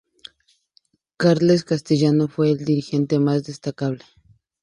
[1.15, 4.03] Carles Castellanos fue el dirigente más destacable.